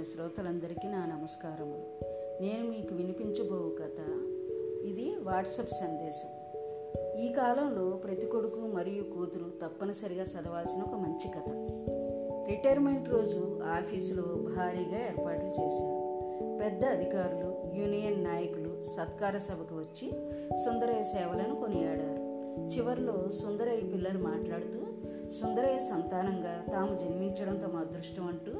[0.00, 2.04] విన్న శ్రోతలందరికీ నా నమస్కారములు.
[2.42, 3.98] నేను మీకు వినిపించబోవు కథ.
[4.86, 6.28] ఇది వాట్సప్ సందేశం.
[7.20, 11.50] ఈ కాలంలో ప్రతి కొడుకు మరియు కూతురు తప్పనిసరిగా చదవాల్సిన ఒక మంచి కథ.
[12.50, 16.28] రిటైర్మెంట్ రోజు ఆఫీసులో భారీగా ఏర్పాట్లు చేశారు.
[16.62, 20.10] పెద్ద అధికారులు యూనియన్ నాయకులు సత్కార సభకు వచ్చి
[20.64, 22.30] సుందరయ్య సేవలను కొనియాడారు.
[22.76, 24.78] చివరిలో సుందరయ్య పిల్లలు మాట్లాడుతూ
[25.32, 28.52] సుందరయ్య సంతానంగా తాము జన్మించడం తమ అదృష్టం అంటూ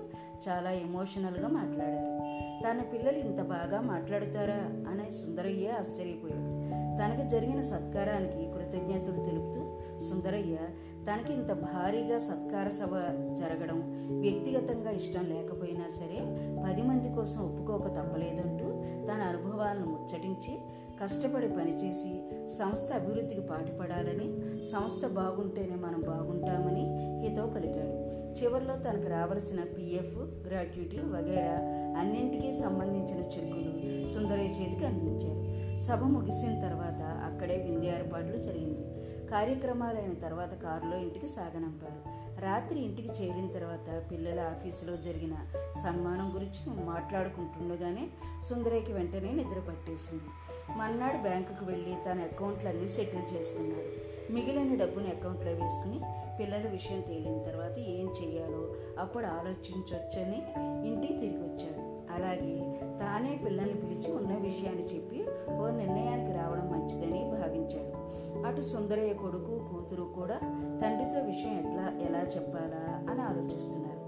[0.49, 2.41] చాలా ఎమోషనల్గా మాట్లాడారు.
[2.63, 4.91] తన పిల్లలు ఇంత బాగా మాట్లాడుతారా?
[4.91, 6.61] అనే సుందరయ్య ఆశ్చర్యపోయాడు.
[7.01, 9.61] తనకు జరిగిన సత్కారానికి కృతజ్ఞతలు తెలుపుతూ
[10.09, 10.57] సుందరయ్య
[11.05, 12.95] తనకి ఇంత భారీగా సత్కార సభ
[13.35, 13.79] జరగడం
[14.21, 16.19] వ్యక్తిగతంగా ఇష్టం లేకపోయినా సరే
[16.65, 18.65] పది మంది కోసం ఒప్పుకోక తప్పలేదంటూ
[19.07, 20.59] తన అనుభవాలను ముచ్చటించి
[21.03, 22.11] కష్టపడి పనిచేసి
[22.59, 24.29] సంస్థ అభివృద్ధికి పాటుపడాలని
[24.65, 26.85] సంస్థ బాగుంటేనే మనం బాగుంటామని
[27.29, 28.11] హితవు పలికాడు.
[28.35, 31.57] చివరిలో తనకు రావలసిన పిఎఫ్ గ్రాట్యుటీ వగైరా
[32.01, 33.71] అన్నింటికీ సంబంధించిన చెక్కులు
[34.15, 35.41] సుందరయ్య చేతికి అందించారు
[35.83, 38.85] సభ ముగిసిన తర్వాత అక్కడే విందు ఏర్పాట్లు జరిగింది.
[39.27, 42.21] కార్యక్రమాలైన తర్వాత కారులో ఇంటికి సాగనంపారు.
[42.41, 45.35] రాత్రి ఇంటికి చేరిన తర్వాత పిల్లల ఆఫీసులో జరిగిన
[45.83, 48.09] సన్మానం గురించి మాట్లాడుకుంటుండగానే
[48.49, 50.31] సుందరయ్యకి వెంటనే నిద్ర పట్టేసింది.
[50.77, 54.11] మన్నాడు బ్యాంకుకు వెళ్ళి తన అకౌంట్లన్నీ సెటిల్ చేసుకున్నాడు.
[54.33, 56.01] మిగిలిన డబ్బుని అకౌంట్లో వేసుకుని
[56.39, 60.43] పిల్లల విషయం తేలిన తర్వాత ఏం చేయాలో అప్పుడు ఆలోచించవచ్చని
[60.89, 61.91] ఇంటికి తిరిగి వచ్చాడు.
[62.13, 65.25] అలాగే తానే పిల్లల్ని పిలిచి ఉన్న విషయాన్ని చెప్పి
[65.57, 68.01] ఓ నిర్ణయానికి రావడం మంచిదని భావించాడు.
[68.47, 70.35] అటు సుందరయ్య కొడుకు కూతురు కూడా
[70.83, 74.00] తండ్రితో విషయం ఎట్లా ఎలా చెప్పాలా అని ఆలోచిస్తున్నారు.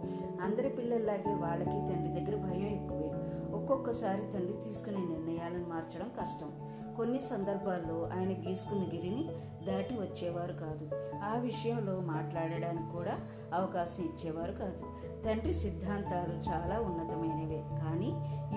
[0.43, 3.13] అందరి పిల్లల్లాగే వాళ్ళకి తండ్రి దగ్గర భయం ఎక్కువే.
[3.57, 6.53] ఒక్కొక్కసారి తండ్రి తీసుకునే నిర్ణయాలను మార్చడం కష్టం.
[6.97, 9.29] కొన్ని సందర్భాల్లో ఆయన గీసుకున్న గిరిని
[9.67, 10.91] దాటి వచ్చేవారు కాదు.
[11.25, 13.19] ఆ విషయంలో మాట్లాడడానికి కూడా
[13.55, 14.83] అవకాశం ఇచ్చేవారు కాదు.
[15.25, 17.65] తండ్రి సిద్ధాంతాలు చాలా ఉన్నతమైనవే.
[17.85, 18.11] కానీ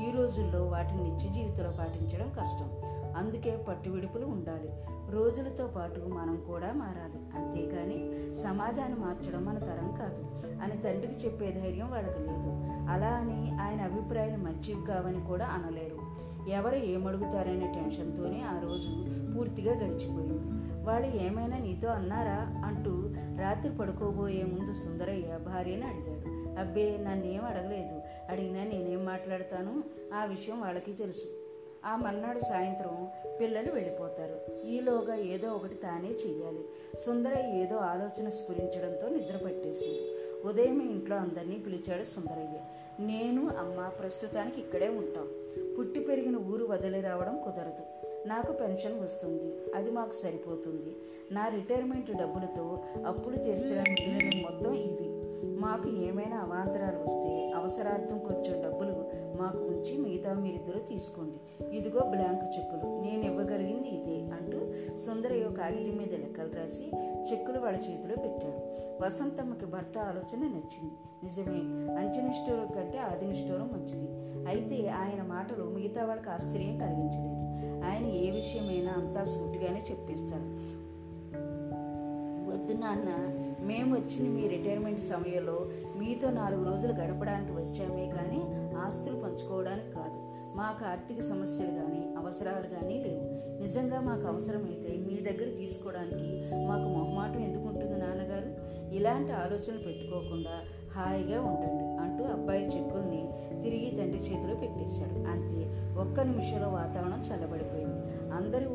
[0.07, 2.94] ఈ రోజుల్లో వాటిని నిత్య జీవితంలో పాటించడం కష్టం.
[3.15, 4.69] అందుకే పట్టువిడుపులు ఉండాలి.
[5.11, 7.35] రోజులతో పాటు మనం కూడా మారాలి.
[7.35, 10.47] అంతేకాని సమాజాన్ని మార్చడం మన తరం కాదు.
[10.63, 16.15] అని తండ్రికి చెప్పే ధైర్యం వాళ్ళకి లేదు అలా అని ఆయన అభిప్రాయాలు మంచివి కావని కూడా అనలేరు.
[16.49, 18.89] ఎవరు ఏమడుగుతారనే టెన్షన్తోనే ఆ రోజు
[19.37, 20.65] పూర్తిగా గడిచిపోయింది.
[20.85, 22.91] వాళ్ళు ఏమైనా నీతో అన్నారా అంటూ
[23.41, 26.59] రాత్రి పడుకోబోయే ముందు సుందరయ్య భార్యని అడిగాడు.
[26.59, 28.01] అబ్బే నన్నేం అడగలేదు.
[28.31, 29.83] అడిగినా నేనేం మాట్లాడతాను?
[30.15, 31.44] ఆ విషయం వాళ్ళకి తెలుసు.
[31.85, 33.07] ఆ మర్నాడు సాయంత్రం
[33.41, 34.65] పిల్లలు వెళ్ళిపోతారు.
[34.67, 36.65] ఈలోగా ఏదో ఒకటి తానే చెయ్యాలి.
[37.05, 40.15] సుందరయ్య ఏదో ఆలోచన స్ఫురించడంతో నిద్ర పట్టేసింది
[40.47, 42.59] ఉదయం ఇంట్లో అందరినీ పిలిచాడు సుందరయ్య.
[42.99, 45.27] నేను అమ్మ ప్రస్తుతానికి ఇక్కడే ఉంటాం.
[45.79, 48.05] పుట్టి పెరిగిన ఊరు వదిలి రావడం కుదరదు.
[48.27, 49.73] నాకు పెన్షన్ వస్తుంది.
[49.75, 50.95] అది మాకు సరిపోతుంది.
[51.31, 55.15] నా రిటైర్మెంట్ డబ్బులతో అప్పులు తీర్చడానికి మొత్తం ఇవి.
[55.47, 58.94] మాకు ఏమైనా అవాంతరాలు వస్తే అవసరార్థం కొంచెం డబ్బులు
[59.39, 61.67] మాకు ఉంచి మిగతా మీరిద్దరూ తీసుకోండి.
[61.77, 63.01] ఇదిగో బ్లాంక్ చెక్కులు.
[63.01, 64.59] నేను ఇవ్వగలిగింది ఇదే అంటూ
[64.97, 66.91] సుందరయ్య కాగితం మీద లెక్కలు రాసి
[67.31, 68.75] చెక్కులు వాళ్ళ చేతిలో పెట్టాడు.
[69.03, 70.95] వసంతమ్మకి భర్త ఆలోచన నచ్చింది.
[71.23, 71.61] నిజమే
[71.97, 74.07] అంచనిష్ఠూరం కంటే ఆదినిష్ఠూరం మంచిది.
[74.47, 77.45] అయితే ఆయన మాటలు మిగతా వాళ్ళకి ఆశ్చర్యం కలిగించలేదు.
[77.85, 80.75] ఆయన ఏ విషయమైనా అంతా సూటిగానే చెప్పేస్తారు.
[82.49, 83.09] వద్దు నాన్న
[83.65, 85.69] మేము వచ్చింది మీ రిటైర్మెంట్ సమయంలో.
[85.97, 90.17] మీతో నాలుగు రోజులు గడపడానికి వచ్చామే కానీ ఆస్తులు పంచుకోవడానికి కాదు.
[90.57, 93.45] మాకు ఆర్థిక సమస్యలు కానీ అవసరాలు కానీ లేవు.
[93.61, 98.75] నిజంగా మాకు అవసరమైతే మీ దగ్గర తీసుకోవడానికి మాకు మొహమాటం ఎందుకు ఉంటుంది నాన్నగారు?
[98.95, 100.55] ఇలాంటి ఆలోచనలు పెట్టుకోకుండా
[100.95, 103.29] హాయిగా ఉండండి అంటూ అబ్బాయి చెక్కుల్ని
[103.61, 105.19] తిరిగి తండ్రి చేతిలో పెట్టేశాడు.
[105.29, 105.63] అంతే
[106.01, 108.31] ఒక్క నిమిషంలో వాతావరణం చల్లబడిపోయింది.
[108.31, 108.69] అందరూ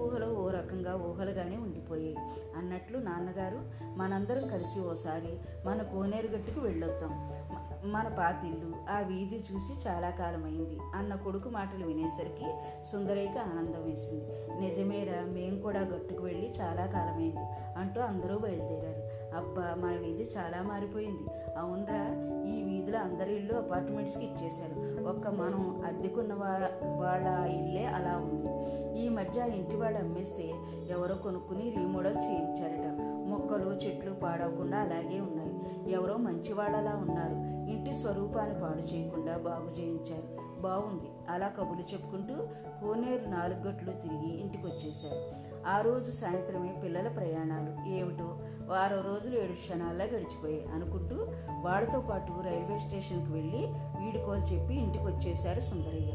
[0.81, 2.17] విధంగా ఊహలుగానే ఉండిపోయాయి.
[2.57, 3.61] అన్నట్లు నాన్నగారు
[3.97, 7.33] మనందరం కలిసి ఓసారి మన కోనేరు గట్టుకు వెళ్ళొద్దాం.
[7.93, 10.79] మన పాతిల్లు ఆ వీధి చూసి చాలా కాలమైంది.
[10.95, 12.47] అన్న కొడుకు మాటలు వినేసరికి
[12.93, 14.61] సుందరయ్యకి ఆనందం వేసింది.
[14.61, 19.10] నిజమేరా మేము కూడా గట్టుకు వెళ్ళి చాలా కాలమైంది అంటూ అందరూ బయలుదేరారు.
[19.37, 21.54] అబ్బా మన వీధి చాలా మారిపోయింది.
[21.59, 22.04] అవునరా
[22.57, 22.59] ఈ
[22.91, 28.48] వీధిలో అందరి ఇల్లు అపార్ట్మెంట్స్కి ఇచ్చేశారు ఒక్క మనం అద్దెకున్న వాళ్ళ ఇల్లే అలా ఉంది.
[29.01, 30.54] ఈ మధ్య ఇంటి వాడు అమ్మేస్తే
[30.89, 32.87] ఎవరో కొనుక్కుని రీమోడల్ చేయించారట.
[33.28, 35.54] మొక్కలు చెట్లు పాడవకుండా అలాగే ఉన్నాయి.
[35.92, 37.37] ఎవరో మంచివాళ్ళలా ఉన్నారు.
[37.71, 40.60] ఇంటి స్వరూపాన్ని పాడు చేయకుండా బాగు చేయించారు.
[40.60, 41.10] బాగుంది.
[41.28, 42.34] అలా కబుర్లు చెప్పుకుంటూ
[42.81, 47.89] కోనేరు నాలుగు గట్లు తిరిగి ఇంటికి వచ్చేశారు ఆ రోజు సాయంత్రమే పిల్లల ప్రయాణాలు.
[47.89, 51.16] ఏమిటో వారం రోజులు ఏడు క్షణాల్లో గడిచిపోయాయి అనుకుంటూ
[51.60, 53.66] వాడితో పాటు రైల్వే స్టేషన్కి వెళ్ళి
[54.01, 56.12] వీడుకోలు చెప్పి ఇంటికి వచ్చేశారు సుందరయ్య.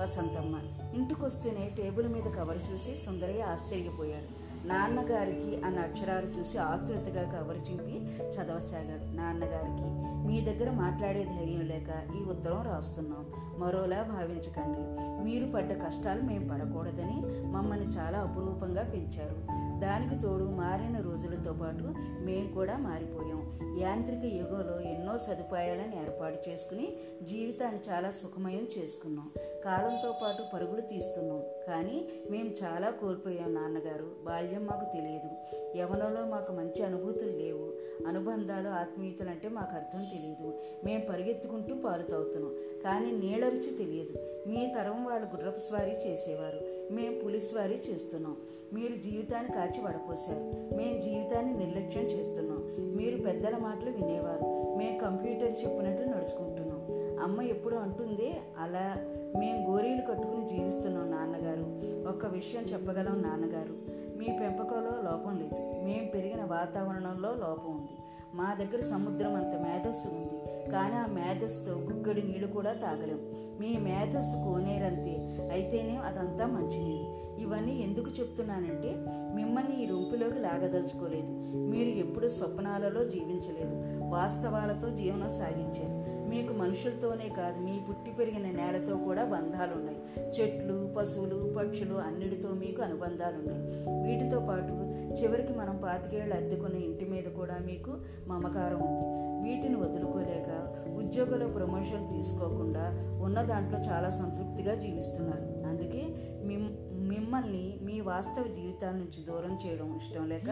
[0.00, 0.60] వసంతమ్మ
[0.94, 4.45] ఇంటికొస్తేనే టేబుల్ మీద కవర్ చూసి సుందరయ్య ఆశ్చర్యపోయాడు.
[4.66, 9.16] నాన్నగారికి అన్న అక్షరాలు చూసి ఆతృతగా కవర్ చింపి చదవసాగాడు.
[9.16, 13.26] నాన్నగారికి మీ దగ్గర మాట్లాడే ధైర్యం లేక ఈ ఉత్తరం రాస్తున్నాం.
[13.58, 14.82] మరోలా భావించకండి.
[15.24, 19.66] మీరు పడ్డ కష్టాలు మేము పడకూడదని మమ్మల్ని చాలా అపురూపంగా పెంచారు.
[19.80, 21.94] దానికి తోడు మారిన రోజు కాలంతో పాటు
[22.24, 23.58] మేము కూడా మారిపోయాం.
[23.80, 29.30] యాంత్రిక యుగంలో ఎన్నో సదుపాయాలను ఏర్పాటు చేసుకుని జీవితాన్ని చాలా సుఖమయం చేసుకున్నాం.
[29.64, 31.42] కాలంతో పాటు పరుగులు తీస్తున్నాం.
[31.66, 34.16] కానీ మేము చాలా కోల్పోయాం నాన్నగారు.
[34.24, 35.30] బాల్యం మాకు తెలియదు.
[35.78, 37.72] యవనంలో మాకు మంచి అనుభూతులు లేవు.
[38.06, 40.60] అనుబంధాలు ఆత్మీయతలు అంటే మాకు అర్థం తెలియదు.
[40.84, 42.54] మేము పరిగెత్తుకుంటూ పాలు తాగుతున్నాం.
[42.84, 44.18] కానీ నీళ్ళ రుచి తెలియదు.
[44.48, 46.60] మీ తరం వాళ్ళు గుర్రపు స్వారీ చేసేవారు.
[46.90, 48.36] మేము పులిస్వారీ చేస్తున్నాం.
[48.72, 50.76] మీరు జీవితాన్ని కాచి వడపోశారు.
[50.76, 52.58] మేము జీవితాన్ని నిర్లక్ష్యం చేస్తున్నాం.
[52.96, 54.76] మీరు పెద్దల మాటలు వినేవారు.
[54.76, 56.76] మేము కంప్యూటర్ చెప్పినట్లు నడుచుకుంటున్నాం.
[57.22, 58.96] అమ్మ ఎప్పుడు అంటుంది అలా
[59.38, 61.86] మేము గోరీలు కట్టుకుని జీవిస్తున్నాం నాన్నగారు.
[62.08, 63.74] ఒక్క విషయం చెప్పగలం నాన్నగారు.
[64.18, 65.84] మీ పెంపకంలో లోపం లేదు.
[65.84, 68.05] మేము పెరిగిన వాతావరణంలో లోపం ఉంది.
[68.34, 70.70] మా దగ్గర సముద్రం అంత మేధస్సు ఉంది.
[70.70, 73.20] కానీ ఆ మేధస్సుతో గుగ్గడి నీళ్ళు కూడా తాగలేం.
[73.60, 75.46] మీ మేధస్సు కోనేరంతే.
[75.52, 78.96] అయితేనే అదంతా మంచినీళ్ళు ఇవన్నీ ఎందుకు చెప్తున్నానంటే
[79.34, 81.26] మిమ్మల్ని ఈ రొంపిలోకి లాగదలుచుకోలేదు.
[81.56, 84.04] మీరు ఎప్పుడు స్వప్నాలలో జీవించలేదు.
[84.08, 86.15] వాస్తవాలతో జీవనం సాగించారు.
[86.28, 89.98] మీకు మనుషులతోనే కాదు మీ పుట్టి పెరిగిన నేలతో కూడా బంధాలున్నాయి.
[90.36, 93.62] చెట్లు పశువులు పక్షులు అన్నిటితో మీకు అనుబంధాలున్నాయి.
[94.06, 94.72] వీటితో పాటు
[95.14, 97.92] చివరికి మనం పాతికేళ్ళు అద్దెకున్న ఇంటి మీద కూడా మీకు
[98.26, 99.06] మమకారం ఉంది.
[99.44, 100.50] వీటిని వదులుకోలేక
[100.88, 102.84] ఉద్యోగంలో ప్రమోషన్ తీసుకోకుండా
[103.22, 105.68] ఉన్న దాంట్లో చాలా సంతృప్తిగా జీవిస్తున్నారు.
[105.68, 106.02] అందుకే
[106.44, 106.68] మిమ్
[107.08, 110.50] మిమ్మల్ని మీ వాస్తవ జీవితాల నుంచి దూరం చేయడం ఇష్టం లేక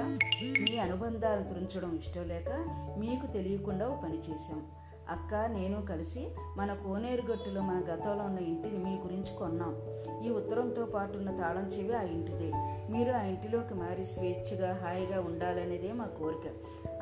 [0.63, 2.51] మీ అనుబంధాలను తురించడం ఇష్టం లేక
[2.99, 4.63] మీకు తెలియకుండా ఓ పని చేశాం.
[5.11, 9.77] అక్క నేను కలిసి మన కోనేరుగట్టులో మన గతంలో ఉన్న ఇంటిని మీ గురించి కొన్నాం.
[10.25, 12.53] ఈ ఉత్తరంతో పాటు ఉన్న తాళం చెవి ఆ ఇంటిదే.
[12.93, 16.51] మీరు ఆ ఇంటిలోకి మారి స్వేచ్ఛగా హాయిగా ఉండాలనేదే మా కోరిక.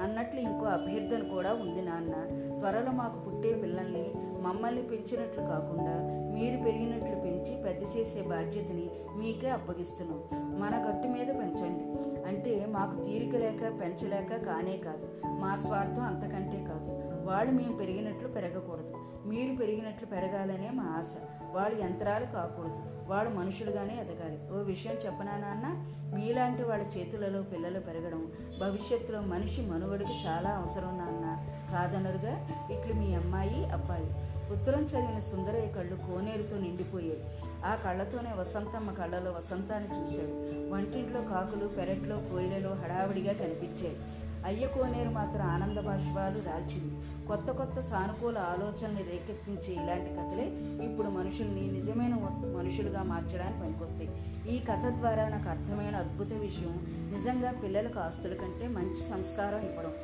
[0.01, 2.13] అన్నట్లు ఇంకో అభ్యర్థన కూడా ఉంది నాన్న.
[2.59, 10.21] త్వరలో మాకు పుట్టే పిల్లల్ని మమ్మల్ని పెంచినట్లు కాకుండా మీరు పెరిగినట్లు పెంచి పెద్ద చేసే బాధ్యతని మీకే అప్పగిస్తున్నాం.
[10.61, 12.13] మన గట్టు మీద పెంచండి.
[12.29, 15.09] అంటే మాకు తీరిక లేక పెంచలేక కానే కాదు.
[15.27, 17.02] మా స్వార్థం అంతకంటే కాదు.
[17.25, 18.93] వాళ్ళు మేము పెరిగినట్లు పెరగకూడదు.
[19.27, 21.15] మీరు పెరిగినట్లు పెరగాలనే మా ఆశ.
[21.53, 22.83] వాళ్ళు యంత్రాలు కాకూడదు.
[23.09, 24.39] వాడు మనుషులుగానే ఎదగాలి.
[24.53, 25.93] ఓ విషయం చెప్పనా నాన్న?
[26.17, 31.47] మీలాంటి వాళ్ళ చేతులలో పిల్లలు పెరగడం భవిష్యత్తులో మనిషి మనుగడకు చాలా అవసరం నాన్న.
[31.73, 34.05] కాదనరుగా ఇట్లు మీ అమ్మాయి అబ్బాయి.
[34.53, 37.25] ఉత్తరం చదివిన సుందరయ్య కళ్ళు కోనేరుతో నిండిపోయాయి.
[37.65, 40.33] ఆ కళ్ళతోనే వసంతమ్మ కళ్ళలో వసంతాన్ని చూశాడు.
[40.75, 43.97] వంటింట్లో కాకులు పెరట్లో కోయిలలో హడావిడిగా కనిపించాయి.
[44.45, 50.47] అయ్య కోనేరు మాత్రం ఆనంద బాష్పాలు రాల్చింది కొత్త కొత్త సానుకూల ఆలోచనల్ని రేకెత్తించే ఇలాంటి కథలే
[50.85, 52.15] ఇప్పుడు మనుషుల్ని నిజమైన
[52.57, 54.11] మనుషులుగా మార్చడానికి పనికొస్తాయి.
[54.57, 56.75] ఈ కథ ద్వారా నాకు అర్థమైన అద్భుత విషయం
[57.15, 59.95] నిజంగా పిల్లలకు ఆస్తుల కంటే మంచి సంస్కారం ఇవ్వడం.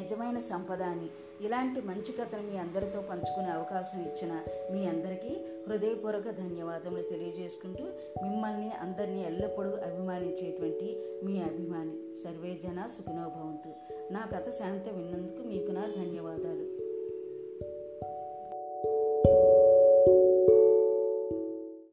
[0.00, 1.08] నిజమైన సంపద అని
[1.40, 4.32] ఇలాంటి మంచి కథను మీ అందరితో పంచుకునే అవకాశం ఇచ్చిన
[4.72, 5.32] మీ అందరికీ
[5.68, 7.84] హృదయపూర్వక ధన్యవాదములు తెలియజేసుకుంటూ
[8.22, 10.88] మిమ్మల్ని అందరినీ ఎల్లప్పుడూ అభిమానించేటువంటి
[11.24, 13.72] మీ అభిమాని సర్వేజన సుఖినోభవంతు
[14.12, 16.87] నా కథ శాంత విన్నందుకు మీకు నా ధన్యవాదాలు.